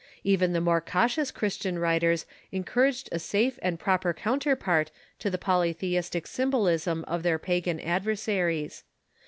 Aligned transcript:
Even 0.23 0.51
the 0.51 0.59
more 0.61 0.81
cautious 0.81 1.29
Christian 1.29 1.77
writers 1.77 2.25
encouraged 2.51 3.07
a 3.11 3.19
safe 3.19 3.59
and 3.61 3.77
proper 3.79 4.15
counterpart 4.15 4.89
to 5.19 5.29
the 5.29 5.37
polytheistic 5.37 6.25
symbolism 6.25 7.03
of 7.07 7.21
their 7.21 7.37
pagan 7.37 7.79
ad 7.79 8.03
versaries. 8.03 8.81